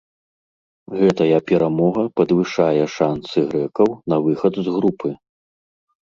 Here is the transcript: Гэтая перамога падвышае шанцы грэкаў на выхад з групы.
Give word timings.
Гэтая 0.99 1.39
перамога 1.49 2.05
падвышае 2.19 2.85
шанцы 2.93 3.37
грэкаў 3.51 3.87
на 4.13 4.17
выхад 4.29 4.57
з 4.69 4.75
групы. 4.79 5.09